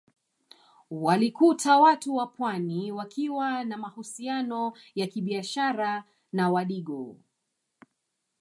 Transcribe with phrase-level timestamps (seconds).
[0.91, 7.17] Walikuta Watu wa Pwani wakiwa na mahusiano ya kibiashara na Wadigo